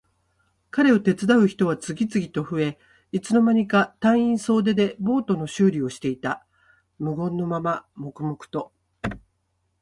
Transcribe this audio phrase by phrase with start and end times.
[0.71, 2.79] 彼を手伝う人は次々と増え、
[3.11, 6.43] いつの間にか隊員総出でボートの修理をしていた。
[6.97, 8.73] 無言のまま黙々と。